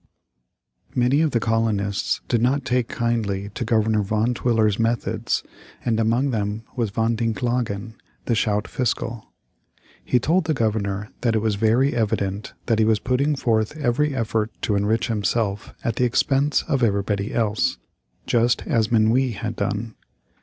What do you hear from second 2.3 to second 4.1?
not take kindly to Governor